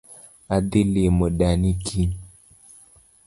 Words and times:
Adhii 0.55 0.87
limo 0.93 1.25
dani 1.39 1.71
kiny 1.85 2.13